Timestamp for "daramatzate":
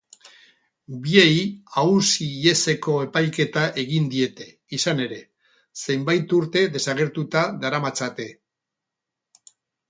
7.67-8.27